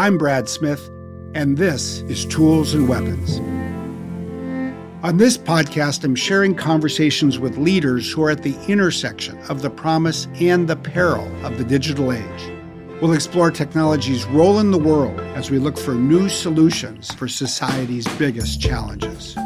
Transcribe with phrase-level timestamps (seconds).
[0.00, 0.88] I'm Brad Smith,
[1.34, 3.38] and this is Tools and Weapons.
[5.04, 9.68] On this podcast, I'm sharing conversations with leaders who are at the intersection of the
[9.68, 12.50] promise and the peril of the digital age.
[13.02, 18.08] We'll explore technology's role in the world as we look for new solutions for society's
[18.16, 19.36] biggest challenges.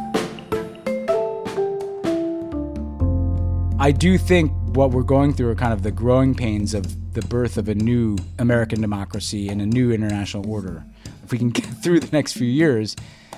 [3.84, 7.20] I do think what we're going through are kind of the growing pains of the
[7.20, 10.86] birth of a new American democracy and a new international order.
[11.22, 12.96] If we can get through the next few years,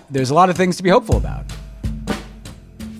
[0.08, 1.46] there's a lot of things to be hopeful about.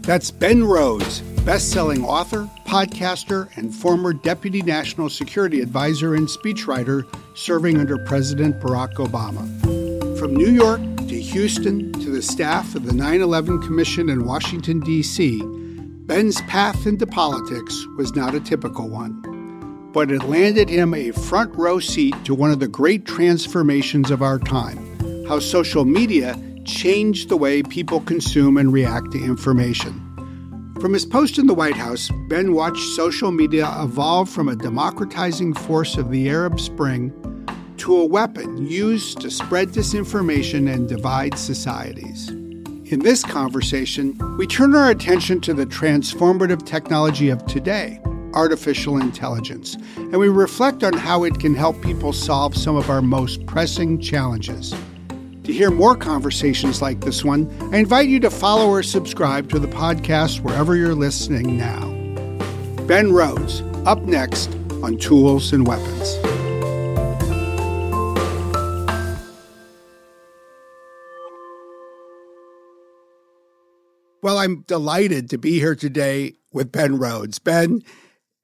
[0.00, 7.06] That's Ben Rhodes, best selling author, podcaster, and former Deputy National Security Advisor and speechwriter
[7.36, 10.18] serving under President Barack Obama.
[10.18, 14.80] From New York to Houston to the staff of the 9 11 Commission in Washington,
[14.80, 15.65] D.C.,
[16.06, 21.52] Ben's path into politics was not a typical one, but it landed him a front
[21.56, 24.78] row seat to one of the great transformations of our time
[25.26, 30.00] how social media changed the way people consume and react to information.
[30.80, 35.54] From his post in the White House, Ben watched social media evolve from a democratizing
[35.54, 37.12] force of the Arab Spring
[37.78, 42.30] to a weapon used to spread disinformation and divide societies.
[42.88, 48.00] In this conversation, we turn our attention to the transformative technology of today,
[48.32, 53.02] artificial intelligence, and we reflect on how it can help people solve some of our
[53.02, 54.72] most pressing challenges.
[55.42, 59.58] To hear more conversations like this one, I invite you to follow or subscribe to
[59.58, 61.90] the podcast wherever you're listening now.
[62.86, 66.35] Ben Rhodes, up next on Tools and Weapons.
[74.26, 77.38] Well, I'm delighted to be here today with Ben Rhodes.
[77.38, 77.84] Ben,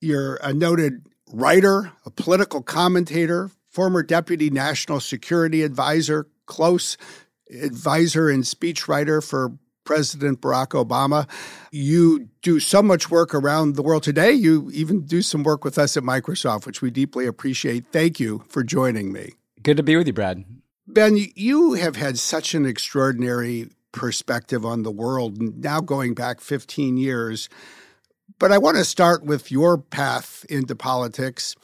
[0.01, 6.97] you're a noted writer, a political commentator, former deputy national security advisor, close
[7.51, 11.29] advisor and speechwriter for President Barack Obama.
[11.73, 14.31] You do so much work around the world today.
[14.31, 17.87] You even do some work with us at Microsoft, which we deeply appreciate.
[17.91, 19.33] Thank you for joining me.
[19.61, 20.45] Good to be with you, Brad.
[20.87, 26.97] Ben, you have had such an extraordinary perspective on the world, now going back 15
[26.97, 27.49] years.
[28.39, 31.55] But I want to start with your path into politics.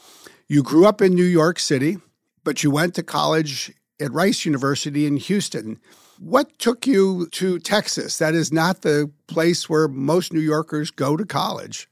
[0.46, 1.98] You grew up in New York City,
[2.44, 5.80] but you went to college at Rice University in Houston.
[6.18, 8.18] What took you to Texas?
[8.18, 11.88] That is not the place where most New Yorkers go to college.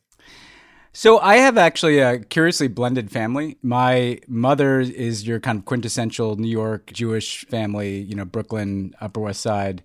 [0.93, 3.59] So I have actually a curiously blended family.
[3.63, 9.21] My mother is your kind of quintessential New York Jewish family, you know, Brooklyn, Upper
[9.21, 9.85] West Side.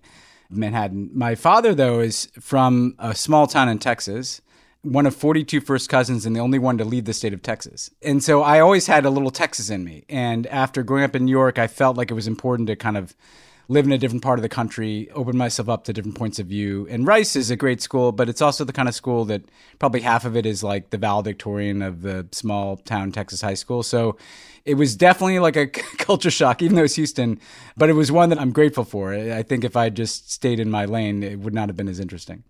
[0.52, 1.10] Manhattan.
[1.14, 4.40] My father, though, is from a small town in Texas,
[4.82, 7.90] one of 42 first cousins and the only one to leave the state of Texas.
[8.02, 10.04] And so I always had a little Texas in me.
[10.08, 12.96] And after growing up in New York, I felt like it was important to kind
[12.96, 13.14] of
[13.68, 16.46] live in a different part of the country, open myself up to different points of
[16.46, 16.86] view.
[16.90, 19.42] And Rice is a great school, but it's also the kind of school that
[19.78, 23.82] probably half of it is like the valedictorian of the small town Texas high school.
[23.82, 24.16] So
[24.64, 25.66] it was definitely like a
[25.98, 27.40] culture shock, even though it's Houston,
[27.76, 29.14] but it was one that I'm grateful for.
[29.14, 32.00] I think if I just stayed in my lane, it would not have been as
[32.00, 32.44] interesting.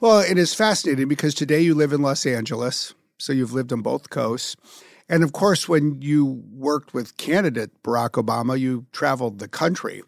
[0.00, 3.80] Well, it is fascinating because today you live in Los Angeles, so you've lived on
[3.80, 4.56] both coasts.
[5.08, 10.02] And of course, when you worked with candidate Barack Obama, you traveled the country.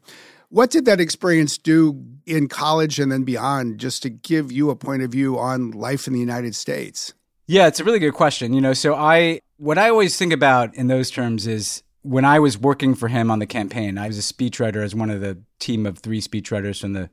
[0.57, 4.75] What did that experience do in college and then beyond just to give you a
[4.75, 7.13] point of view on life in the United States?
[7.47, 8.55] Yeah, it's a really good question.
[8.55, 12.39] You know, so I what I always think about in those terms is when I
[12.39, 15.37] was working for him on the campaign, I was a speechwriter as one of the
[15.59, 17.11] team of three speechwriters from the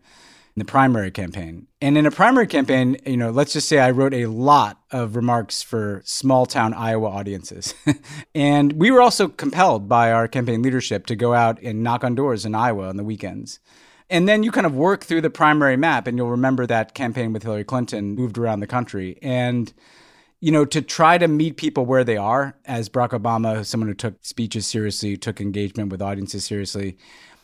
[0.55, 1.67] the primary campaign.
[1.81, 5.15] And in a primary campaign, you know, let's just say I wrote a lot of
[5.15, 7.73] remarks for small town Iowa audiences.
[8.35, 12.13] and we were also compelled by our campaign leadership to go out and knock on
[12.13, 13.59] doors in Iowa on the weekends.
[14.09, 17.33] And then you kind of work through the primary map, and you'll remember that campaign
[17.33, 19.17] with Hillary Clinton moved around the country.
[19.23, 19.73] And
[20.39, 23.93] you know, to try to meet people where they are, as Barack Obama, someone who
[23.93, 26.97] took speeches seriously, took engagement with audiences seriously,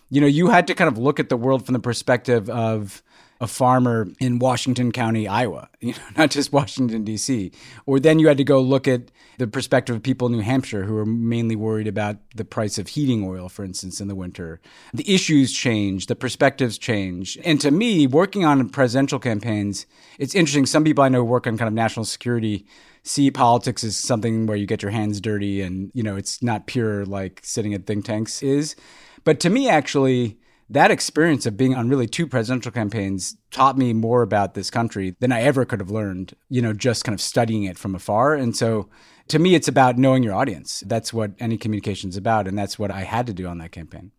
[0.09, 3.03] you know, you had to kind of look at the world from the perspective of
[3.41, 7.51] a farmer in Washington County, Iowa, you know, not just Washington, D.C.
[7.85, 10.83] Or then you had to go look at the perspective of people in New Hampshire
[10.83, 14.59] who are mainly worried about the price of heating oil, for instance, in the winter.
[14.93, 17.37] The issues change, the perspectives change.
[17.45, 19.85] And to me, working on presidential campaigns,
[20.17, 20.65] it's interesting.
[20.65, 22.65] Some people I know work on kind of national security
[23.03, 26.67] see politics as something where you get your hands dirty and, you know, it's not
[26.67, 28.75] pure like sitting at think tanks is.
[29.23, 30.37] But to me, actually,
[30.69, 35.15] that experience of being on really two presidential campaigns taught me more about this country
[35.19, 38.35] than I ever could have learned, you know, just kind of studying it from afar.
[38.35, 38.89] And so
[39.29, 40.83] to me, it's about knowing your audience.
[40.85, 42.47] That's what any communication is about.
[42.47, 44.11] And that's what I had to do on that campaign.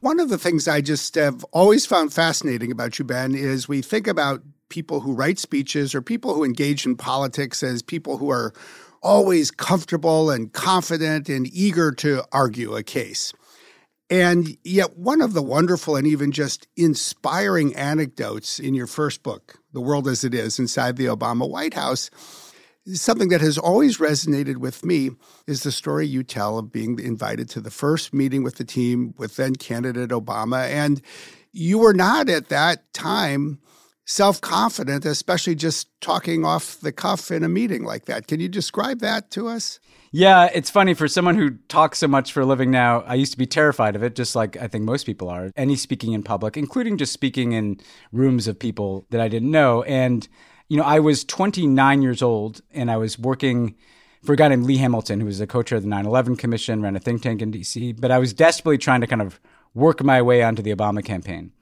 [0.00, 3.80] One of the things I just have always found fascinating about you, Ben, is we
[3.80, 8.30] think about people who write speeches or people who engage in politics as people who
[8.30, 8.52] are
[9.02, 13.32] always comfortable and confident and eager to argue a case.
[14.08, 19.58] And yet, one of the wonderful and even just inspiring anecdotes in your first book,
[19.72, 22.10] The World as It Is Inside the Obama White House,
[22.94, 25.10] something that has always resonated with me
[25.46, 29.12] is the story you tell of being invited to the first meeting with the team
[29.18, 30.68] with then candidate Obama.
[30.68, 31.02] And
[31.52, 33.58] you were not at that time
[34.04, 38.28] self confident, especially just talking off the cuff in a meeting like that.
[38.28, 39.80] Can you describe that to us?
[40.12, 43.00] Yeah, it's funny for someone who talks so much for a living now.
[43.02, 45.50] I used to be terrified of it, just like I think most people are.
[45.56, 47.80] Any speaking in public, including just speaking in
[48.12, 49.82] rooms of people that I didn't know.
[49.82, 50.26] And,
[50.68, 53.74] you know, I was 29 years old and I was working
[54.22, 56.36] for a guy named Lee Hamilton, who was a co chair of the 9 11
[56.36, 58.00] Commission, ran a think tank in DC.
[58.00, 59.40] But I was desperately trying to kind of
[59.74, 61.52] work my way onto the Obama campaign.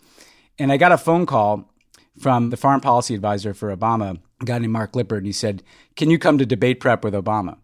[0.58, 1.70] And I got a phone call
[2.18, 5.62] from the foreign policy advisor for Obama, a guy named Mark Lippert, and he said,
[5.96, 7.58] Can you come to debate prep with Obama?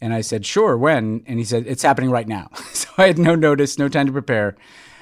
[0.00, 1.22] And I said, Sure, when?
[1.26, 2.48] And he said, It's happening right now.
[2.72, 4.56] so I had no notice, no time to prepare.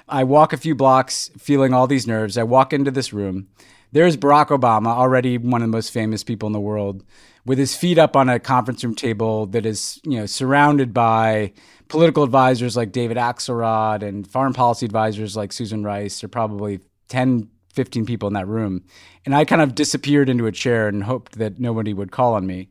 [0.09, 2.39] I walk a few blocks feeling all these nerves.
[2.39, 3.49] I walk into this room.
[3.93, 7.05] There's Barack Obama, already one of the most famous people in the world,
[7.47, 11.53] with his feet up on a conference room table that is, you know, surrounded by
[11.89, 16.21] political advisors like David Axelrod and foreign policy advisors like Susan Rice.
[16.21, 18.85] There are probably 10, 15 people in that room.
[19.25, 22.47] And I kind of disappeared into a chair and hoped that nobody would call on
[22.47, 22.69] me.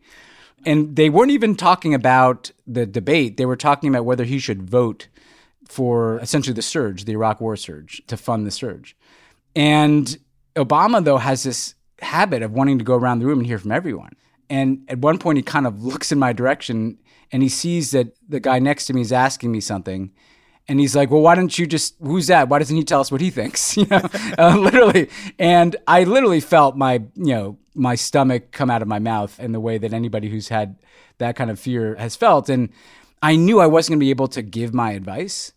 [0.68, 3.38] And they weren't even talking about the debate.
[3.38, 5.08] They were talking about whether he should vote
[5.64, 8.94] for essentially the surge, the Iraq war surge, to fund the surge.
[9.56, 10.18] And
[10.58, 13.72] Obama, though, has this habit of wanting to go around the room and hear from
[13.72, 14.12] everyone.
[14.50, 16.98] And at one point, he kind of looks in my direction
[17.32, 20.12] and he sees that the guy next to me is asking me something.
[20.70, 22.50] And he's like, well, why don't you just, who's that?
[22.50, 23.78] Why doesn't he tell us what he thinks?
[23.78, 24.02] You know,
[24.38, 25.10] uh, literally.
[25.40, 29.52] And I literally felt my, you know, my stomach come out of my mouth in
[29.52, 30.76] the way that anybody who's had
[31.20, 32.50] that kind of fear has felt.
[32.50, 32.70] And
[33.22, 35.54] I knew I wasn't going to be able to give my advice.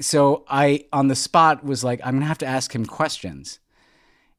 [0.00, 3.60] So I, on the spot, was like, I'm going to have to ask him questions.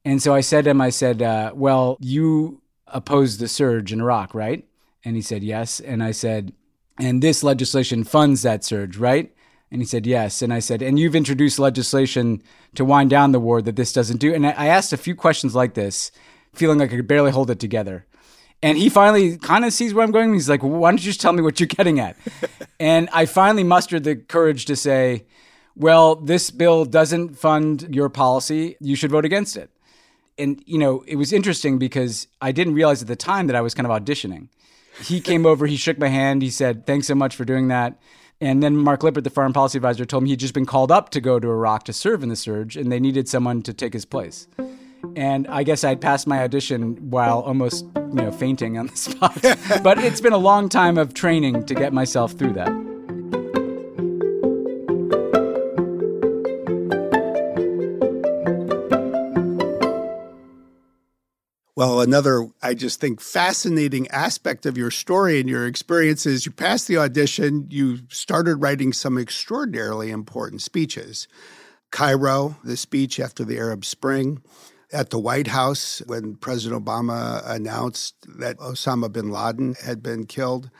[0.03, 4.01] And so I said to him, I said, uh, well, you opposed the surge in
[4.01, 4.65] Iraq, right?
[5.03, 5.79] And he said, yes.
[5.79, 6.53] And I said,
[6.99, 9.33] and this legislation funds that surge, right?
[9.71, 10.41] And he said, yes.
[10.41, 12.41] And I said, and you've introduced legislation
[12.75, 14.33] to wind down the war that this doesn't do.
[14.33, 16.11] And I asked a few questions like this,
[16.53, 18.05] feeling like I could barely hold it together.
[18.63, 20.33] And he finally kind of sees where I'm going.
[20.33, 22.15] He's like, well, why don't you just tell me what you're getting at?
[22.79, 25.25] and I finally mustered the courage to say,
[25.75, 28.77] well, this bill doesn't fund your policy.
[28.79, 29.69] You should vote against it.
[30.39, 33.61] And, you know, it was interesting because I didn't realize at the time that I
[33.61, 34.49] was kind of auditioning.
[35.03, 37.99] He came over, he shook my hand, he said, thanks so much for doing that.
[38.39, 41.09] And then Mark Lippert, the foreign policy advisor, told me he'd just been called up
[41.09, 43.93] to go to Iraq to serve in the surge, and they needed someone to take
[43.93, 44.47] his place.
[45.15, 49.39] And I guess I'd passed my audition while almost, you know, fainting on the spot.
[49.83, 52.86] but it's been a long time of training to get myself through that.
[61.77, 66.87] Well, another, I just think, fascinating aspect of your story and your experiences you passed
[66.87, 71.27] the audition, you started writing some extraordinarily important speeches.
[71.91, 74.41] Cairo, the speech after the Arab Spring,
[74.91, 80.71] at the White House when President Obama announced that Osama bin Laden had been killed.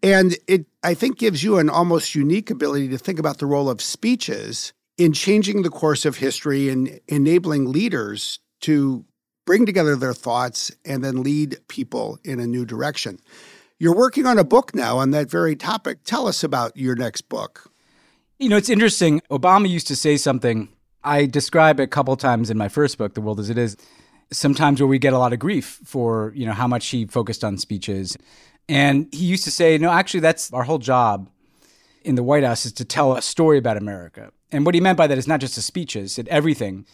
[0.00, 3.68] And it, I think, gives you an almost unique ability to think about the role
[3.68, 9.04] of speeches in changing the course of history and enabling leaders to
[9.46, 13.18] bring together their thoughts, and then lead people in a new direction.
[13.78, 15.98] You're working on a book now on that very topic.
[16.04, 17.70] Tell us about your next book.
[18.38, 19.22] You know, it's interesting.
[19.30, 20.68] Obama used to say something
[21.04, 23.76] I describe a couple times in my first book, The World as It Is,
[24.32, 27.44] sometimes where we get a lot of grief for, you know, how much he focused
[27.44, 28.16] on speeches.
[28.68, 31.30] And he used to say, no, actually, that's our whole job
[32.02, 34.32] in the White House is to tell a story about America.
[34.50, 36.86] And what he meant by that is not just the speeches, it everything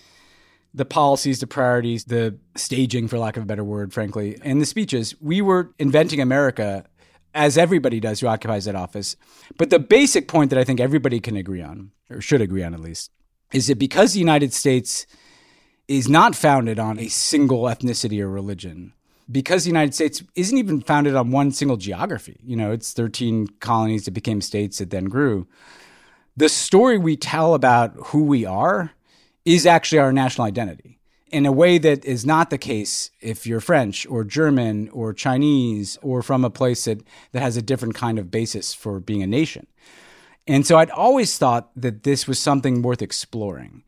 [0.74, 4.66] the policies, the priorities, the staging, for lack of a better word, frankly, and the
[4.66, 5.14] speeches.
[5.20, 6.86] We were inventing America
[7.34, 9.16] as everybody does who occupies that office.
[9.58, 12.74] But the basic point that I think everybody can agree on, or should agree on
[12.74, 13.10] at least,
[13.52, 15.06] is that because the United States
[15.88, 18.92] is not founded on a single ethnicity or religion,
[19.30, 23.48] because the United States isn't even founded on one single geography, you know, it's 13
[23.60, 25.46] colonies that became states that then grew.
[26.36, 28.92] The story we tell about who we are
[29.44, 30.98] is actually our national identity
[31.32, 35.98] in a way that is not the case if you're French or German or Chinese
[36.02, 39.26] or from a place that, that has a different kind of basis for being a
[39.26, 39.66] nation.
[40.46, 43.82] And so I'd always thought that this was something worth exploring.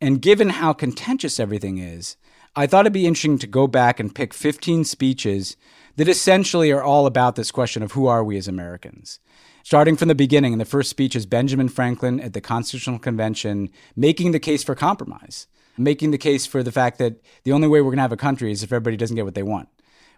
[0.00, 2.16] And given how contentious everything is,
[2.54, 5.56] I thought it'd be interesting to go back and pick 15 speeches
[5.96, 9.20] that essentially are all about this question of who are we as Americans.
[9.62, 13.70] Starting from the beginning, in the first speech is Benjamin Franklin at the Constitutional Convention
[13.94, 17.80] making the case for compromise, making the case for the fact that the only way
[17.80, 19.68] we're going to have a country is if everybody doesn't get what they want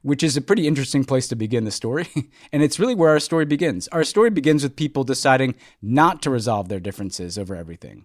[0.03, 2.09] which is a pretty interesting place to begin the story.
[2.53, 3.89] and it's really where our story begins.
[3.89, 8.05] Our story begins with people deciding not to resolve their differences over everything.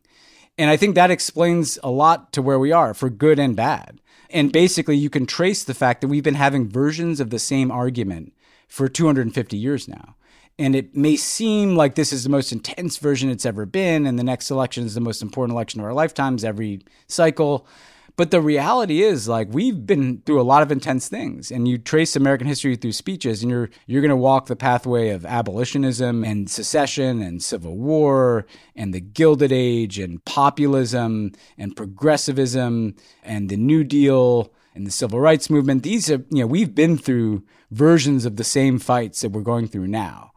[0.58, 4.00] And I think that explains a lot to where we are for good and bad.
[4.30, 7.72] And basically, you can trace the fact that we've been having versions of the same
[7.72, 8.34] argument
[8.68, 10.16] for 250 years now.
[10.60, 14.18] And it may seem like this is the most intense version it's ever been, and
[14.18, 17.68] the next election is the most important election of our lifetimes every cycle.
[18.16, 21.78] But the reality is, like, we've been through a lot of intense things, and you
[21.78, 26.24] trace American history through speeches, and you're you're going to walk the pathway of abolitionism
[26.24, 33.58] and secession and civil war and the Gilded Age and populism and progressivism and the
[33.58, 35.84] New Deal and the civil rights movement.
[35.84, 39.68] These are, you know, we've been through versions of the same fights that we're going
[39.68, 40.32] through now.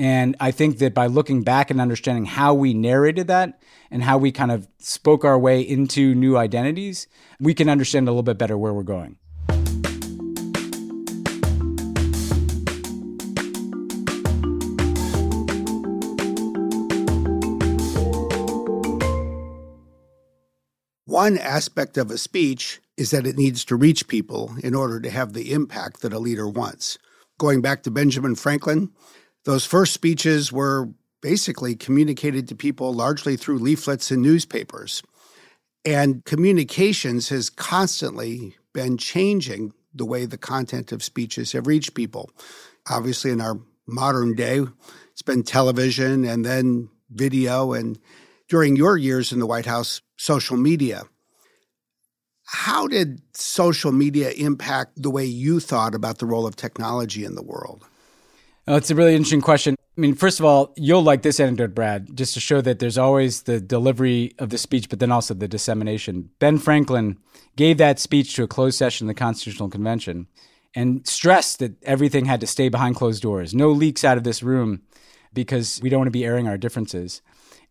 [0.00, 4.16] And I think that by looking back and understanding how we narrated that and how
[4.16, 7.06] we kind of spoke our way into new identities,
[7.38, 9.18] we can understand a little bit better where we're going.
[21.04, 25.10] One aspect of a speech is that it needs to reach people in order to
[25.10, 26.96] have the impact that a leader wants.
[27.36, 28.92] Going back to Benjamin Franklin,
[29.44, 30.88] those first speeches were
[31.22, 35.02] basically communicated to people largely through leaflets and newspapers.
[35.84, 42.30] And communications has constantly been changing the way the content of speeches have reached people.
[42.88, 44.64] Obviously, in our modern day,
[45.12, 47.98] it's been television and then video, and
[48.48, 51.02] during your years in the White House, social media.
[52.44, 57.34] How did social media impact the way you thought about the role of technology in
[57.34, 57.86] the world?
[58.70, 59.74] Oh, it's a really interesting question.
[59.98, 62.96] I mean, first of all, you'll like this anecdote, Brad, just to show that there's
[62.96, 66.30] always the delivery of the speech, but then also the dissemination.
[66.38, 67.18] Ben Franklin
[67.56, 70.28] gave that speech to a closed session of the Constitutional Convention
[70.72, 74.40] and stressed that everything had to stay behind closed doors, no leaks out of this
[74.40, 74.82] room
[75.34, 77.22] because we don't want to be airing our differences.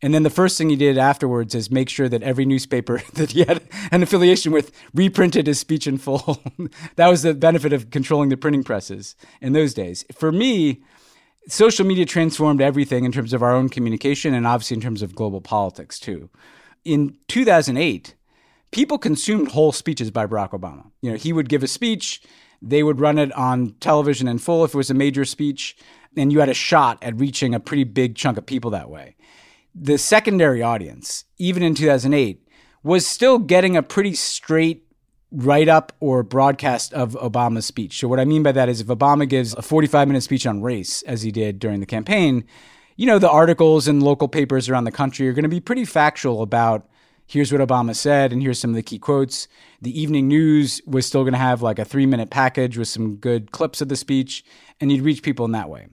[0.02, 3.32] And then the first thing he did afterwards is make sure that every newspaper that
[3.32, 6.42] he had an affiliation with reprinted his speech in full.
[6.96, 10.06] that was the benefit of controlling the printing presses in those days.
[10.14, 10.82] For me,
[11.48, 15.16] social media transformed everything in terms of our own communication and obviously in terms of
[15.16, 16.30] global politics too.
[16.86, 18.16] In 2008,
[18.72, 20.92] people consumed whole speeches by Barack Obama.
[21.02, 22.22] You know, he would give a speech,
[22.62, 25.78] they would run it on television in full if it was a major speech,
[26.16, 29.16] and you had a shot at reaching a pretty big chunk of people that way
[29.82, 32.46] the secondary audience, even in 2008,
[32.84, 34.86] was still getting a pretty straight
[35.32, 38.00] write up or broadcast of Obama's speech.
[38.00, 40.62] So, what I mean by that is if Obama gives a 45 minute speech on
[40.62, 42.44] race, as he did during the campaign,
[42.98, 45.86] you know, the articles in local papers around the country are going to be pretty
[45.86, 46.90] factual about
[47.28, 49.48] here's what Obama said and here's some of the key quotes.
[49.82, 53.16] The evening news was still going to have like a three minute package with some
[53.16, 54.44] good clips of the speech,
[54.82, 55.88] and you'd reach people in that way.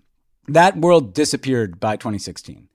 [0.49, 2.69] That world disappeared by 2016.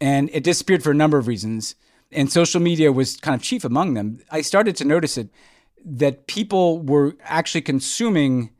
[0.00, 1.74] And it disappeared for a number of reasons.
[2.12, 4.20] And social media was kind of chief among them.
[4.30, 5.28] I started to notice it
[5.84, 8.50] that people were actually consuming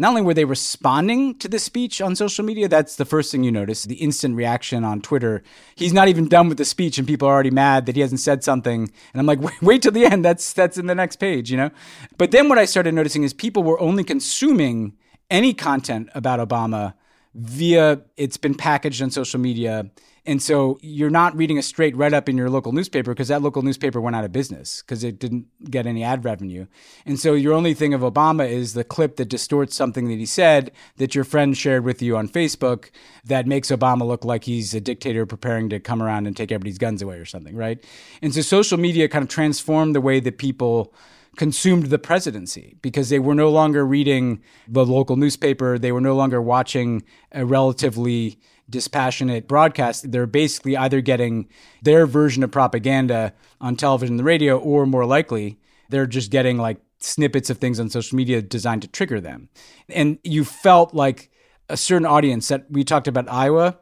[0.00, 3.44] not only were they responding to the speech on social media, that's the first thing
[3.44, 5.42] you notice the instant reaction on Twitter.
[5.74, 8.20] He's not even done with the speech, and people are already mad that he hasn't
[8.20, 8.90] said something.
[9.12, 10.24] And I'm like, wait, wait till the end.
[10.24, 11.70] That's that's in the next page, you know.
[12.16, 14.96] But then what I started noticing is people were only consuming
[15.28, 16.94] any content about Obama
[17.34, 19.90] via it's been packaged on social media
[20.26, 23.42] and so you're not reading a straight write up in your local newspaper because that
[23.42, 26.66] local newspaper went out of business because it didn't get any ad revenue.
[27.06, 30.26] And so your only thing of Obama is the clip that distorts something that he
[30.26, 32.90] said that your friend shared with you on Facebook
[33.24, 36.78] that makes Obama look like he's a dictator preparing to come around and take everybody's
[36.78, 37.82] guns away or something, right?
[38.20, 40.94] And so social media kind of transformed the way that people
[41.36, 45.78] consumed the presidency because they were no longer reading the local newspaper.
[45.78, 48.38] They were no longer watching a relatively
[48.70, 51.48] dispassionate broadcast, they're basically either getting
[51.82, 55.58] their version of propaganda on television and the radio, or more likely,
[55.88, 59.48] they're just getting like snippets of things on social media designed to trigger them.
[59.88, 61.30] And you felt like
[61.68, 63.78] a certain audience that we talked about Iowa.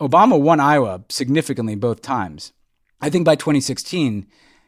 [0.00, 2.52] Obama won Iowa significantly both times.
[3.00, 4.26] I think by 2016,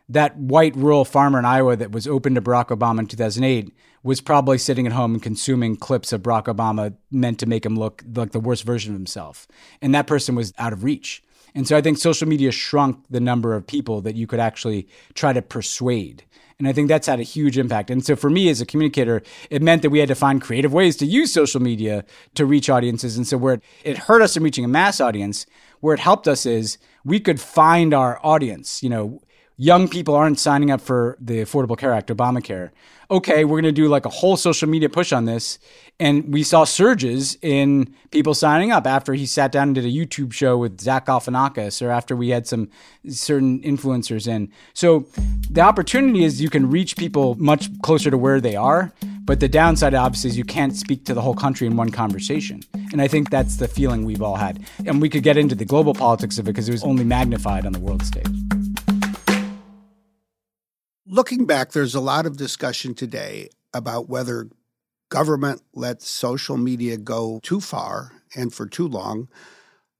[0.08, 4.20] that white rural farmer in Iowa that was open to Barack Obama in 2008 was
[4.20, 8.04] probably sitting at home and consuming clips of Barack Obama meant to make him look
[8.14, 9.48] like the worst version of himself.
[9.80, 11.22] And that person was out of reach.
[11.54, 14.88] And so I think social media shrunk the number of people that you could actually
[15.14, 16.24] try to persuade.
[16.58, 17.90] And I think that's had a huge impact.
[17.90, 20.72] And so for me as a communicator, it meant that we had to find creative
[20.72, 23.16] ways to use social media to reach audiences.
[23.16, 25.46] And so where it hurt us in reaching a mass audience,
[25.80, 28.82] where it helped us is we could find our audience.
[28.82, 29.20] You know,
[29.56, 32.70] young people aren't signing up for the Affordable Care Act, Obamacare.
[33.10, 35.58] Okay, we're going to do like a whole social media push on this.
[36.00, 39.88] And we saw surges in people signing up after he sat down and did a
[39.88, 42.70] YouTube show with Zach Galifianakis or after we had some
[43.08, 44.50] certain influencers in.
[44.72, 45.06] So
[45.50, 48.92] the opportunity is you can reach people much closer to where they are.
[49.24, 52.62] But the downside, obviously, is you can't speak to the whole country in one conversation.
[52.92, 54.64] And I think that's the feeling we've all had.
[54.86, 57.64] And we could get into the global politics of it because it was only magnified
[57.64, 58.63] on the world stage.
[61.06, 64.48] Looking back, there's a lot of discussion today about whether
[65.10, 69.28] government lets social media go too far and for too long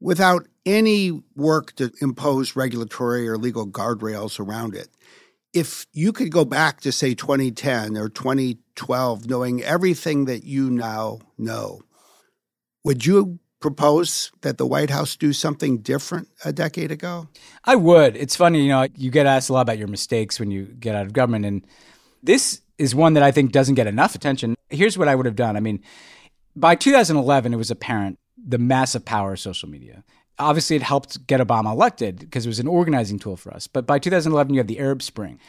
[0.01, 4.89] without any work to impose regulatory or legal guardrails around it.
[5.53, 11.21] If you could go back to, say, 2010 or 2012, knowing everything that you now
[11.37, 11.83] know,
[12.83, 17.29] would you propose that the White House do something different a decade ago?
[17.65, 18.15] I would.
[18.15, 20.95] It's funny, you know, you get asked a lot about your mistakes when you get
[20.95, 21.47] out of government.
[21.47, 21.67] And
[22.23, 24.55] this is one that I think doesn't get enough attention.
[24.69, 25.57] Here's what I would have done.
[25.57, 25.83] I mean,
[26.55, 30.05] by 2011, it was apparent the massive power of social media.
[30.39, 33.67] Obviously, it helped get Obama elected because it was an organizing tool for us.
[33.67, 35.41] But by 2011, you have the Arab Spring.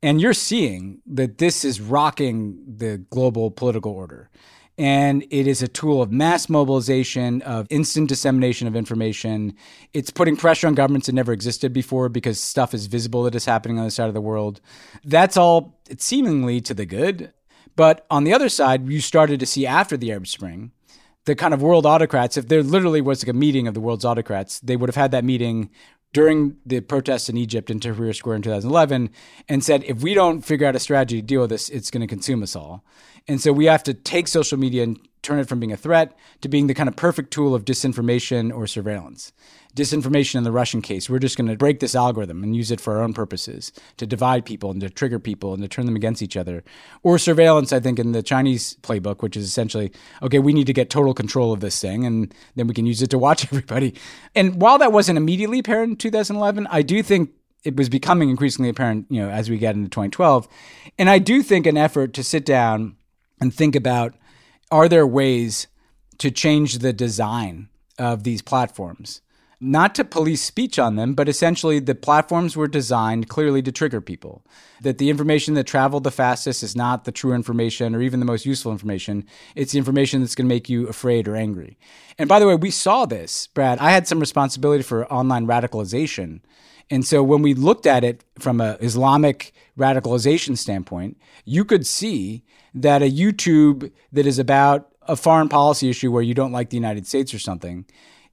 [0.00, 4.30] And you're seeing that this is rocking the global political order
[4.78, 9.54] and it is a tool of mass mobilization, of instant dissemination of information.
[9.92, 13.44] It's putting pressure on governments that never existed before because stuff is visible that is
[13.44, 14.60] happening on the side of the world.
[15.04, 17.32] That's all seemingly to the good.
[17.74, 20.70] But on the other side, you started to see after the Arab Spring,
[21.24, 24.04] the kind of world autocrats, if there literally was like a meeting of the world's
[24.04, 25.70] autocrats, they would have had that meeting
[26.12, 29.10] during the protests in Egypt in Tahrir Square in 2011
[29.48, 32.00] and said, if we don't figure out a strategy to deal with this, it's going
[32.00, 32.84] to consume us all.
[33.28, 36.16] And so we have to take social media and turn it from being a threat
[36.40, 39.32] to being the kind of perfect tool of disinformation or surveillance.
[39.76, 42.80] Disinformation in the Russian case, we're just going to break this algorithm and use it
[42.80, 45.94] for our own purposes to divide people and to trigger people and to turn them
[45.94, 46.64] against each other.
[47.02, 50.72] Or surveillance, I think, in the Chinese playbook, which is essentially, okay, we need to
[50.72, 53.94] get total control of this thing and then we can use it to watch everybody.
[54.34, 57.30] And while that wasn't immediately apparent in 2011, I do think
[57.64, 60.48] it was becoming increasingly apparent, you know, as we get into 2012.
[60.98, 62.96] And I do think an effort to sit down
[63.40, 64.14] and think about
[64.70, 65.66] are there ways
[66.18, 69.22] to change the design of these platforms?
[69.60, 74.00] Not to police speech on them, but essentially the platforms were designed clearly to trigger
[74.00, 74.44] people.
[74.82, 78.26] That the information that traveled the fastest is not the true information or even the
[78.26, 79.26] most useful information.
[79.56, 81.76] It's the information that's going to make you afraid or angry.
[82.18, 83.80] And by the way, we saw this, Brad.
[83.80, 86.40] I had some responsibility for online radicalization.
[86.88, 92.44] And so when we looked at it from an Islamic radicalization standpoint, you could see
[92.74, 96.76] that a YouTube that is about a foreign policy issue where you don't like the
[96.76, 97.86] United States or something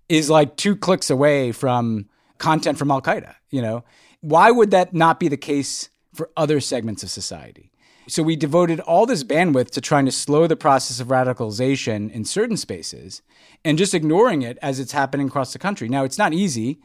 [0.10, 3.36] is like two clicks away from content from Al Qaeda.
[3.50, 3.86] You know,
[4.22, 7.72] why would that not be the case for other segments of society?
[8.08, 12.24] So we devoted all this bandwidth to trying to slow the process of radicalization in
[12.24, 13.24] certain spaces
[13.64, 15.90] and just ignoring it as it's happening across the country.
[15.90, 16.80] Now, it's not easy,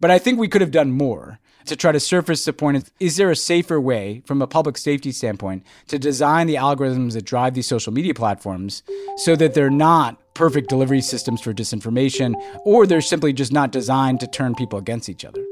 [0.00, 2.90] but I think we could have done more to try to surface the point of
[3.00, 7.24] is there a safer way from a public safety standpoint to design the algorithms that
[7.24, 8.82] drive these social media platforms
[9.16, 14.20] so that they're not perfect delivery systems for disinformation or they're simply just not designed
[14.20, 15.44] to turn people against each other?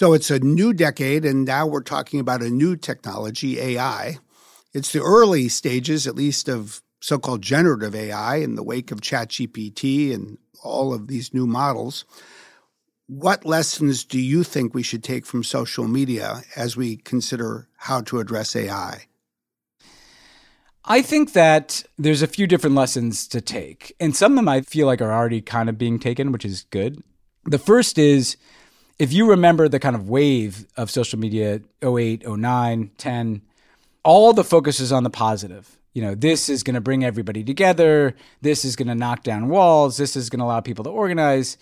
[0.00, 4.16] So it's a new decade, and now we're talking about a new technology, AI.
[4.72, 9.02] It's the early stages, at least, of so called generative AI in the wake of
[9.02, 12.06] ChatGPT and all of these new models.
[13.08, 18.00] What lessons do you think we should take from social media as we consider how
[18.00, 19.04] to address AI?
[20.86, 24.62] I think that there's a few different lessons to take, and some of them I
[24.62, 27.02] feel like are already kind of being taken, which is good.
[27.44, 28.38] The first is
[29.00, 33.42] if you remember the kind of wave of social media 08, 09, 10,
[34.04, 35.78] all the focus is on the positive.
[35.94, 38.14] You know, this is going to bring everybody together.
[38.42, 39.96] This is going to knock down walls.
[39.96, 41.56] This is going to allow people to organize.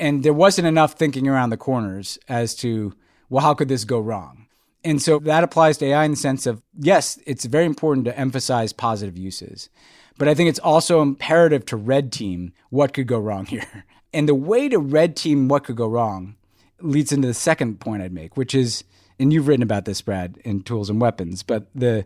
[0.00, 2.94] And there wasn't enough thinking around the corners as to,
[3.28, 4.46] well, how could this go wrong?
[4.82, 8.18] And so that applies to AI in the sense of, yes, it's very important to
[8.18, 9.68] emphasize positive uses.
[10.16, 13.84] But I think it's also imperative to red team what could go wrong here.
[14.14, 16.36] And the way to red team what could go wrong
[16.80, 18.84] leads into the second point I'd make, which is,
[19.18, 22.04] and you've written about this, Brad, in Tools and Weapons, but the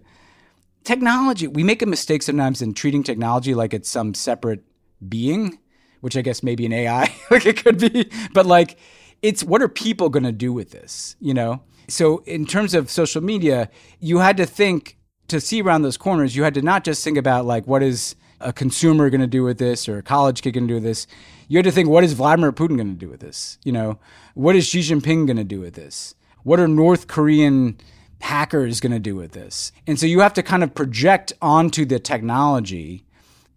[0.85, 4.65] technology, we make a mistake sometimes in treating technology like it's some separate
[5.09, 5.59] being,
[6.01, 8.79] which I guess maybe an AI, like it could be, but like
[9.23, 11.63] it's what are people going to do with this, you know?
[11.89, 14.97] So in terms of social media, you had to think
[15.29, 18.17] to see around those corners, you had to not just think about like what is
[18.43, 20.85] a consumer going to do with this or a college kid going to do with
[20.85, 21.07] this.
[21.49, 23.59] You had to think, what is Vladimir Putin going to do with this?
[23.65, 23.99] You know,
[24.35, 26.15] what is Xi Jinping going to do with this?
[26.43, 27.79] What are North Korean
[28.21, 29.73] hackers going to do with this?
[29.87, 33.05] And so you have to kind of project onto the technology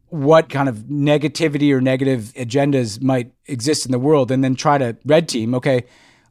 [0.09, 4.77] what kind of negativity or negative agendas might exist in the world and then try
[4.77, 5.83] to red team, okay,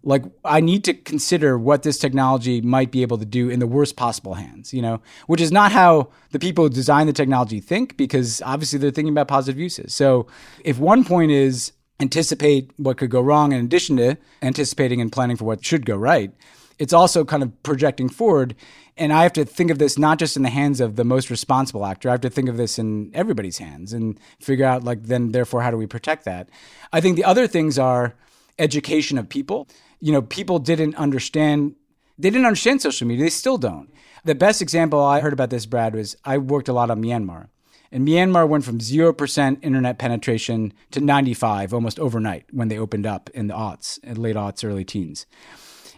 [0.04, 3.66] like I need to consider what this technology might be able to do in the
[3.66, 7.60] worst possible hands, you know, which is not how the people who design the technology
[7.60, 9.94] think because obviously they're thinking about positive uses.
[9.94, 10.26] So
[10.62, 15.36] if one point is anticipate what could go wrong in addition to anticipating and planning
[15.36, 16.32] for what should go right,
[16.78, 18.54] it's also kind of projecting forward.
[18.96, 21.30] And I have to think of this not just in the hands of the most
[21.30, 22.08] responsible actor.
[22.08, 25.62] I have to think of this in everybody's hands and figure out, like, then, therefore,
[25.62, 26.48] how do we protect that?
[26.92, 28.14] I think the other things are
[28.58, 29.68] education of people
[30.04, 31.74] you know, people didn't understand
[32.18, 33.24] they didn't understand social media.
[33.24, 33.88] They still don't.
[34.22, 37.48] The best example I heard about this, Brad, was I worked a lot on Myanmar.
[37.90, 43.30] And Myanmar went from 0% internet penetration to 95 almost overnight when they opened up
[43.30, 45.24] in the aughts, in late aughts, early teens.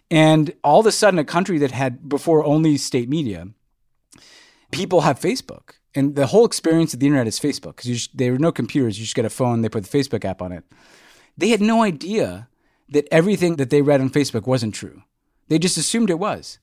[0.09, 3.49] And all of a sudden, a country that had before only state media,
[4.71, 5.73] people have Facebook.
[5.97, 8.99] And the whole experience of the internet is Facebook because there were no computers.
[8.99, 10.64] You just get a phone, they put the Facebook app on it.
[11.37, 12.49] They had no idea
[12.88, 15.03] that everything that they read on Facebook wasn't true.
[15.49, 16.59] They just assumed it was.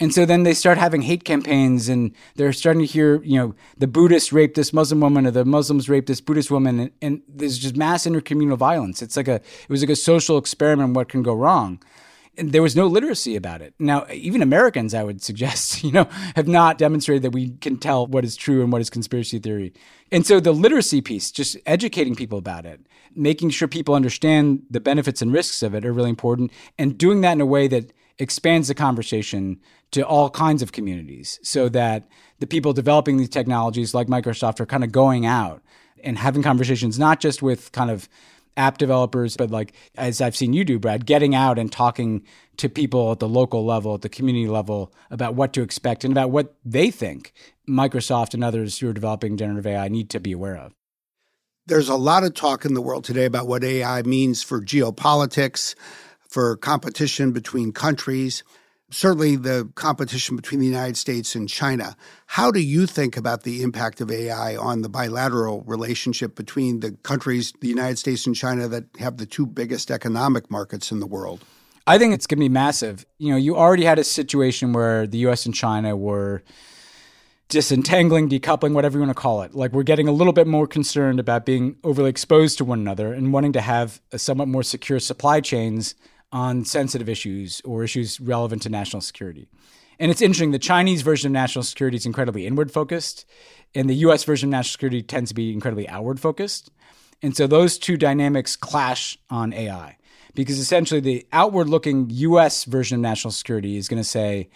[0.00, 3.54] And so then they start having hate campaigns and they're starting to hear, you know,
[3.76, 6.78] the Buddhists raped this Muslim woman or the Muslims raped this Buddhist woman.
[6.78, 9.02] And, and there's just mass intercommunal violence.
[9.02, 11.82] It's like a, it was like a social experiment what can go wrong.
[12.38, 13.74] There was no literacy about it.
[13.78, 18.06] Now, even Americans, I would suggest, you know, have not demonstrated that we can tell
[18.06, 19.72] what is true and what is conspiracy theory.
[20.10, 22.80] And so the literacy piece, just educating people about it,
[23.14, 26.52] making sure people understand the benefits and risks of it are really important.
[26.78, 31.38] And doing that in a way that expands the conversation to all kinds of communities
[31.42, 32.08] so that
[32.40, 35.62] the people developing these technologies like Microsoft are kind of going out
[36.04, 38.08] and having conversations, not just with kind of
[38.58, 42.22] app developers, but like as I've seen you do, Brad, getting out and talking
[42.58, 46.12] to people at the local level, at the community level about what to expect and
[46.12, 47.32] about what they think
[47.68, 50.74] Microsoft and others who are developing generative AI need to be aware of.
[51.66, 55.74] There's a lot of talk in the world today about what AI means for geopolitics,
[56.28, 58.42] for competition between countries,
[58.90, 61.96] certainly the competition between the United States and China.
[62.26, 66.92] How do you think about the impact of AI on the bilateral relationship between the
[67.02, 71.06] countries, the United States and China, that have the two biggest economic markets in the
[71.06, 71.44] world?
[71.86, 73.06] I think it's going to be massive.
[73.18, 76.42] You know, you already had a situation where the US and China were
[77.48, 79.54] disentangling, decoupling, whatever you want to call it.
[79.54, 83.12] Like we're getting a little bit more concerned about being overly exposed to one another
[83.12, 85.94] and wanting to have somewhat more secure supply chains
[86.32, 89.48] on sensitive issues or issues relevant to national security.
[89.98, 93.24] And it's interesting, the Chinese version of national security is incredibly inward focused,
[93.74, 96.70] and the US version of national security tends to be incredibly outward focused.
[97.22, 99.98] And so those two dynamics clash on AI
[100.38, 104.48] because essentially the outward looking US version of national security is going to say,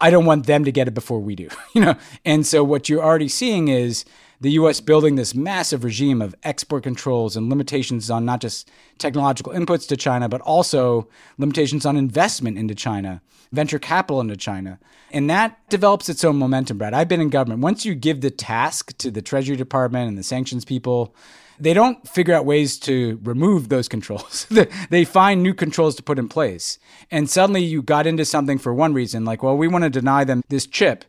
[0.00, 1.94] I don't want them to get it before we do, you know.
[2.24, 4.04] And so what you're already seeing is
[4.42, 4.80] the U.S.
[4.80, 9.96] building this massive regime of export controls and limitations on not just technological inputs to
[9.96, 14.80] China, but also limitations on investment into China, venture capital into China.
[15.12, 16.92] And that develops its own momentum, Brad.
[16.92, 17.60] I've been in government.
[17.60, 21.14] Once you give the task to the Treasury Department and the sanctions people,
[21.60, 24.48] they don't figure out ways to remove those controls.
[24.90, 26.80] they find new controls to put in place.
[27.12, 30.24] And suddenly you got into something for one reason, like, well, we want to deny
[30.24, 31.04] them this chip.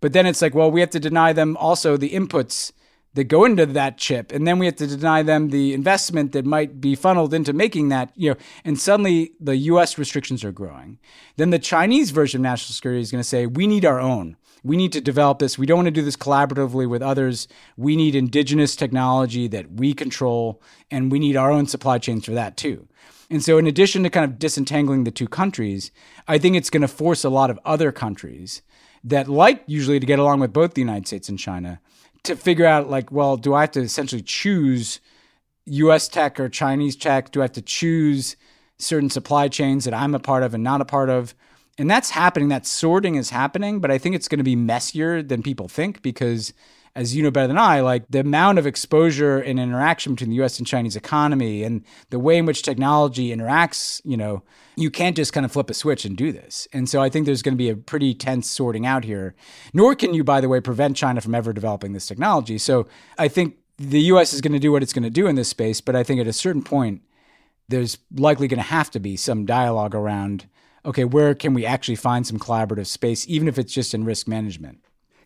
[0.00, 2.72] But then it's like, well, we have to deny them also the inputs
[3.18, 6.46] that go into that chip and then we have to deny them the investment that
[6.46, 10.98] might be funneled into making that you know and suddenly the US restrictions are growing
[11.36, 14.36] then the Chinese version of national security is going to say we need our own
[14.64, 15.56] we need to develop this.
[15.56, 17.46] We don't want to do this collaboratively with others.
[17.76, 22.32] We need indigenous technology that we control, and we need our own supply chains for
[22.32, 22.88] that too.
[23.30, 25.92] And so, in addition to kind of disentangling the two countries,
[26.26, 28.62] I think it's going to force a lot of other countries
[29.04, 31.80] that like usually to get along with both the United States and China
[32.24, 35.00] to figure out, like, well, do I have to essentially choose
[35.66, 37.30] US tech or Chinese tech?
[37.30, 38.36] Do I have to choose
[38.78, 41.34] certain supply chains that I'm a part of and not a part of?
[41.78, 42.48] And that's happening.
[42.48, 46.02] That sorting is happening, but I think it's going to be messier than people think
[46.02, 46.52] because
[46.98, 50.42] as you know better than I, like the amount of exposure and interaction between the
[50.42, 54.42] US and Chinese economy and the way in which technology interacts, you know,
[54.74, 56.66] you can't just kind of flip a switch and do this.
[56.72, 59.36] And so I think there's going to be a pretty tense sorting out here.
[59.72, 62.58] Nor can you, by the way, prevent China from ever developing this technology.
[62.58, 65.36] So I think the US is going to do what it's going to do in
[65.36, 67.02] this space, but I think at a certain point,
[67.68, 70.48] there's likely going to have to be some dialogue around
[70.84, 74.26] okay, where can we actually find some collaborative space, even if it's just in risk
[74.26, 74.78] management?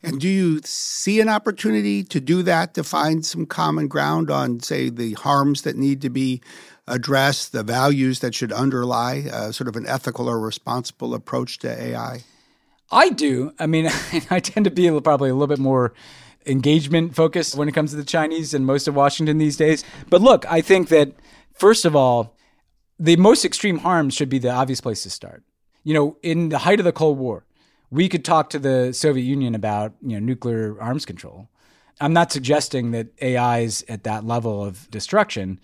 [0.02, 4.60] And do you see an opportunity to do that, to find some common ground on,
[4.60, 6.40] say, the harms that need to be
[6.88, 11.82] addressed, the values that should underlie uh, sort of an ethical or responsible approach to
[11.82, 12.24] AI?
[12.90, 13.52] I do.
[13.58, 13.88] I mean,
[14.30, 15.94] I tend to be probably a little bit more
[16.46, 19.84] engagement focused when it comes to the Chinese and most of Washington these days.
[20.10, 21.12] But look, I think that,
[21.54, 22.36] first of all,
[22.98, 25.44] the most extreme harms should be the obvious place to start.
[25.84, 27.44] You know, in the height of the Cold War,
[27.92, 31.48] we could talk to the Soviet Union about you know nuclear arms control.
[32.00, 35.60] I'm not suggesting that AI is at that level of destruction,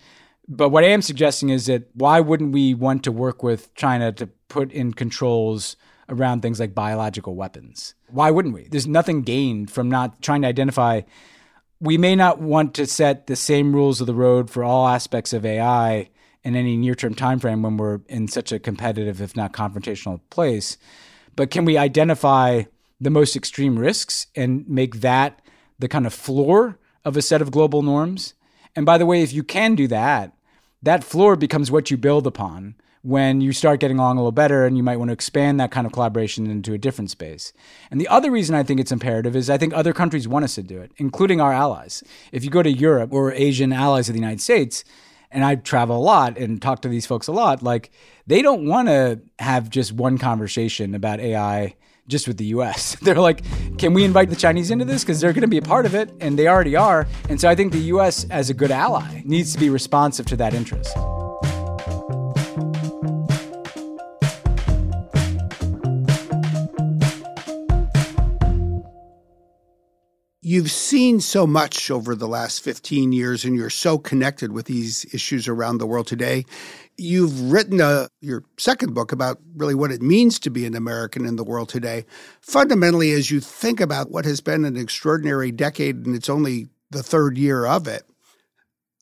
[0.47, 4.11] but what I am suggesting is that why wouldn't we want to work with China
[4.13, 5.75] to put in controls
[6.07, 7.95] around things like biological weapons?
[8.07, 8.67] Why wouldn't we?
[8.69, 11.01] There's nothing gained from not trying to identify.
[11.81, 15.33] We may not want to set the same rules of the road for all aspects
[15.33, 16.09] of AI
[16.43, 20.77] in any near-term time frame when we're in such a competitive, if not confrontational, place
[21.35, 22.63] but can we identify
[22.99, 25.41] the most extreme risks and make that
[25.77, 28.33] the kind of floor of a set of global norms?
[28.75, 30.33] And by the way, if you can do that,
[30.81, 34.65] that floor becomes what you build upon when you start getting along a little better
[34.65, 37.53] and you might want to expand that kind of collaboration into a different space.
[37.89, 40.55] And the other reason I think it's imperative is I think other countries want us
[40.55, 42.03] to do it, including our allies.
[42.31, 44.83] If you go to Europe or Asian allies of the United States,
[45.31, 47.91] and I travel a lot and talk to these folks a lot, like
[48.27, 51.75] they don't want to have just one conversation about AI
[52.07, 52.95] just with the US.
[53.01, 53.43] They're like,
[53.77, 55.03] can we invite the Chinese into this?
[55.03, 57.07] Because they're going to be a part of it, and they already are.
[57.29, 60.35] And so I think the US, as a good ally, needs to be responsive to
[60.37, 60.97] that interest.
[70.49, 75.05] You've seen so much over the last 15 years, and you're so connected with these
[75.13, 76.43] issues around the world today.
[76.97, 81.27] You've written a, your second book about really what it means to be an American
[81.27, 82.03] in the world today.
[82.41, 87.03] Fundamentally, as you think about what has been an extraordinary decade and it's only the
[87.03, 88.09] third year of it,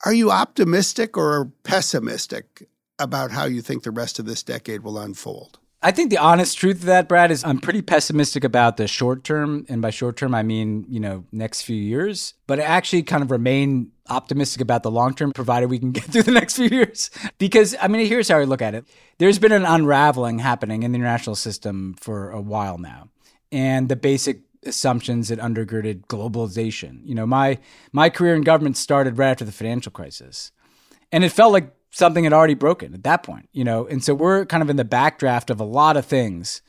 [0.04, 2.68] are you optimistic or pessimistic
[3.00, 5.60] about how you think the rest of this decade will unfold?
[5.82, 9.24] I think the honest truth of that, Brad, is I'm pretty pessimistic about the short
[9.24, 9.66] term.
[9.70, 12.34] And by short term, I mean, you know, next few years.
[12.48, 16.06] But I actually kind of remain optimistic about the long term, provided we can get
[16.06, 17.12] through the next few years.
[17.38, 18.86] Because, I mean, here's how I look at it
[19.20, 23.10] there's been an unraveling happening in the international system for a while now.
[23.52, 27.02] And the basic assumptions that undergirded globalization.
[27.06, 27.60] You know, my
[27.92, 30.52] my career in government started right after the financial crisis.
[31.12, 33.88] And it felt like something had already broken at that point, you know?
[33.88, 36.62] And so we're kind of in the backdraft of a lot of things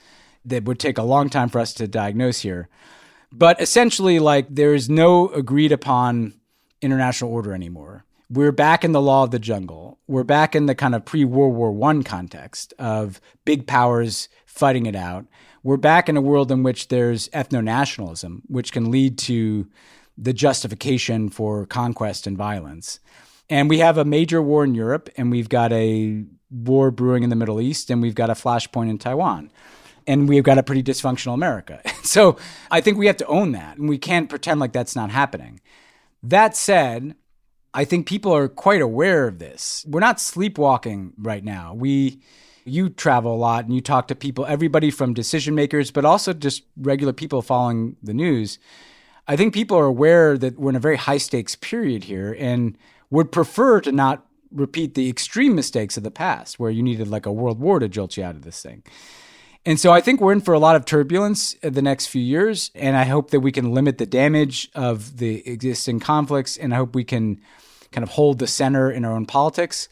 [0.45, 2.69] that would take a long time for us to diagnose here.
[3.31, 6.33] But essentially, like, there is no agreed upon
[6.81, 8.07] international order anymore.
[8.31, 9.99] We're back in the law of the jungle.
[10.07, 14.87] We're back in the kind of pre World War One context of big powers fighting
[14.87, 15.27] it out.
[15.63, 19.67] We're back in a world in which there's ethno nationalism, which can lead to
[20.17, 23.01] the justification for conquest and violence.
[23.51, 27.31] And we have a major war in Europe, and we've got a war brewing in
[27.31, 29.51] the Middle East, and we've got a flashpoint in Taiwan.
[30.07, 31.81] And we've got a pretty dysfunctional America.
[32.03, 32.37] so
[32.71, 35.61] I think we have to own that, and we can't pretend like that's not happening.
[36.23, 37.15] That said,
[37.75, 39.85] I think people are quite aware of this.
[39.89, 41.75] We're not sleepwalking right now.
[41.75, 42.21] We
[42.69, 46.33] you travel a lot and you talk to people, everybody from decision makers, but also
[46.33, 48.59] just regular people following the news.
[49.27, 52.77] I think people are aware that we're in a very high stakes period here and
[53.11, 57.27] would prefer to not repeat the extreme mistakes of the past where you needed like
[57.27, 58.83] a world war to jolt you out of this thing.
[59.67, 62.71] And so I think we're in for a lot of turbulence the next few years.
[62.75, 66.57] And I hope that we can limit the damage of the existing conflicts.
[66.57, 67.41] And I hope we can
[67.93, 69.89] kind of hold the center in our own politics.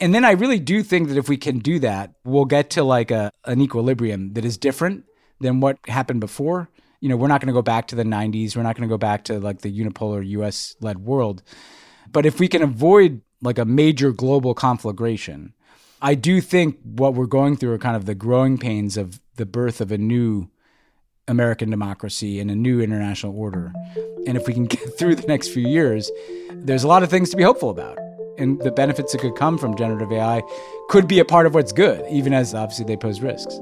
[0.00, 2.84] And then I really do think that if we can do that, we'll get to
[2.84, 5.04] like a, an equilibrium that is different
[5.40, 6.68] than what happened before.
[7.00, 8.56] You know, we're not going to go back to the 90s.
[8.56, 11.42] We're not going to go back to like the unipolar US led world.
[12.10, 15.54] But if we can avoid like a major global conflagration,
[16.00, 19.46] I do think what we're going through are kind of the growing pains of the
[19.46, 20.48] birth of a new
[21.28, 23.72] American democracy and a new international order.
[24.26, 26.10] And if we can get through the next few years,
[26.50, 27.98] there's a lot of things to be hopeful about.
[28.36, 30.42] And the benefits that could come from generative AI
[30.88, 33.60] could be a part of what's good, even as obviously they pose risks.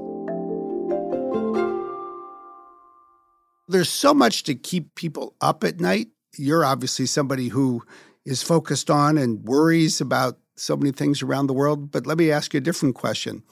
[3.67, 6.07] There's so much to keep people up at night.
[6.37, 7.83] You're obviously somebody who
[8.25, 11.91] is focused on and worries about so many things around the world.
[11.91, 13.43] But let me ask you a different question.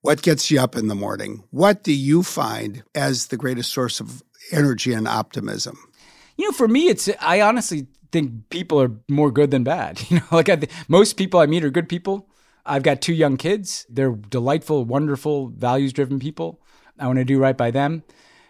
[0.00, 1.44] What gets you up in the morning?
[1.50, 5.78] What do you find as the greatest source of energy and optimism?
[6.36, 10.02] You know, for me, it's, I honestly think people are more good than bad.
[10.10, 10.58] You know, like I,
[10.88, 12.28] most people I meet are good people.
[12.66, 13.86] I've got two young kids.
[13.88, 16.60] They're delightful, wonderful, values driven people.
[16.98, 18.04] I want to do right by them.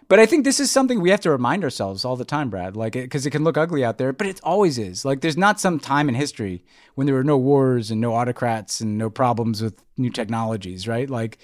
[0.07, 2.75] But I think this is something we have to remind ourselves all the time, Brad.
[2.75, 5.05] Like, because it, it can look ugly out there, but it always is.
[5.05, 6.63] Like, there's not some time in history
[6.95, 11.09] when there were no wars and no autocrats and no problems with new technologies, right?
[11.09, 11.37] Like,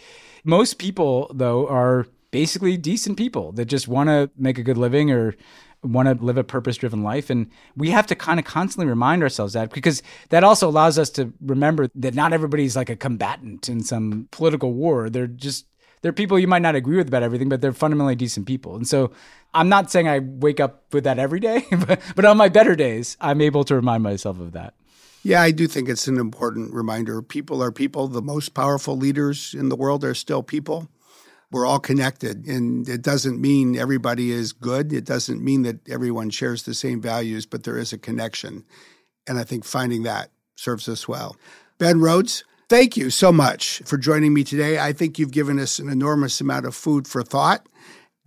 [0.43, 5.11] most people, though, are basically decent people that just want to make a good living
[5.11, 5.35] or
[5.83, 7.29] want to live a purpose driven life.
[7.29, 11.09] And we have to kind of constantly remind ourselves that because that also allows us
[11.11, 15.09] to remember that not everybody's like a combatant in some political war.
[15.09, 15.65] They're just
[16.01, 18.75] they're people you might not agree with about everything, but they're fundamentally decent people.
[18.75, 19.11] And so
[19.53, 22.75] I'm not saying I wake up with that every day, but, but on my better
[22.75, 24.73] days, I'm able to remind myself of that.
[25.23, 27.21] Yeah, I do think it's an important reminder.
[27.21, 28.07] People are people.
[28.07, 30.89] The most powerful leaders in the world are still people.
[31.51, 34.93] We're all connected, and it doesn't mean everybody is good.
[34.93, 38.63] It doesn't mean that everyone shares the same values, but there is a connection.
[39.27, 41.35] And I think finding that serves us well.
[41.79, 44.77] Ben Rhodes, Thank you so much for joining me today.
[44.77, 47.65] I think you've given us an enormous amount of food for thought.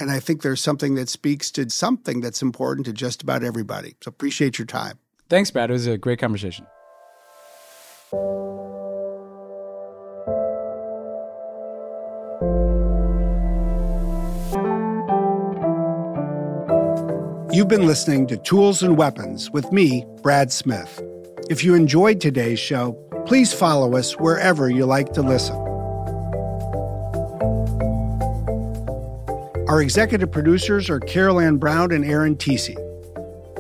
[0.01, 3.95] And I think there's something that speaks to something that's important to just about everybody.
[4.03, 4.99] So appreciate your time.
[5.31, 5.71] Thanks, Brad.
[5.71, 6.67] It was a great conversation.
[17.55, 21.01] You've been listening to Tools and Weapons with me, Brad Smith.
[21.49, 25.57] If you enjoyed today's show, please follow us wherever you like to listen.
[29.69, 32.77] Our executive producers are Carol Ann Browne and Aaron Tisi.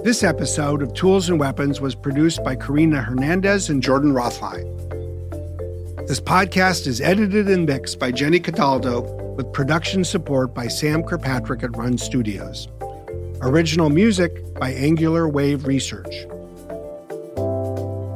[0.04, 4.68] This episode of Tools and Weapons was produced by Karina Hernandez and Jordan Rothlein.
[6.08, 9.02] This podcast is edited and mixed by Jenny Cataldo
[9.36, 12.68] with production support by Sam Kirkpatrick at Run Studios.
[13.40, 16.26] Original music by Angular Wave Research.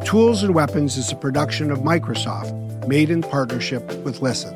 [0.07, 4.55] Tools and Weapons is a production of Microsoft, made in partnership with Listen.